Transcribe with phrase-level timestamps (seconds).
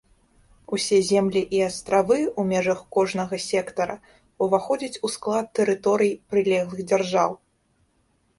[0.77, 3.97] Усе землі і астравы ў межах кожнага сектара
[4.47, 7.39] ўваходзяць у склад тэрыторый прылеглых дзяржаў.